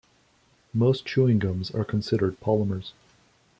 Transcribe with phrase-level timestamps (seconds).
[0.73, 2.93] Most chewing gums are considered polymers.